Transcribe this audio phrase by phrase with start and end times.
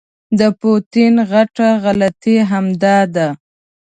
[0.39, 3.27] د پوټین غټه غلطي همدا ده.